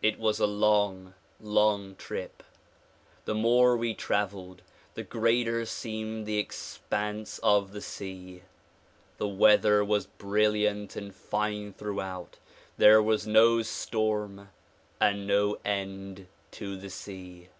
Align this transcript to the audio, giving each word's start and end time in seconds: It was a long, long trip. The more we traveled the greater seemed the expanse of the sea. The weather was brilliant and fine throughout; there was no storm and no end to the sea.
It 0.00 0.18
was 0.18 0.40
a 0.40 0.46
long, 0.46 1.12
long 1.38 1.94
trip. 1.96 2.42
The 3.26 3.34
more 3.34 3.76
we 3.76 3.92
traveled 3.92 4.62
the 4.94 5.02
greater 5.02 5.66
seemed 5.66 6.24
the 6.24 6.38
expanse 6.38 7.38
of 7.40 7.72
the 7.72 7.82
sea. 7.82 8.44
The 9.18 9.28
weather 9.28 9.84
was 9.84 10.06
brilliant 10.06 10.96
and 10.96 11.14
fine 11.14 11.74
throughout; 11.74 12.38
there 12.78 13.02
was 13.02 13.26
no 13.26 13.60
storm 13.60 14.48
and 15.02 15.26
no 15.26 15.58
end 15.66 16.28
to 16.52 16.78
the 16.78 16.88
sea. 16.88 17.50